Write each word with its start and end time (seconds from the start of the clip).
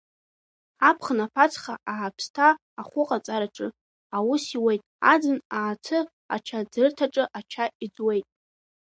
Аԥхын 0.89 1.19
аԥацха 1.25 1.73
Ааԥсҭа 1.93 2.47
ахәыҟаҵараҿы 2.81 3.67
аус 4.17 4.43
иуеит, 4.57 4.81
аӡын 5.11 5.37
Аацы 5.59 5.99
ачаӡырҭаҿы 6.35 7.23
ача 7.39 7.65
иӡуеит. 7.85 8.25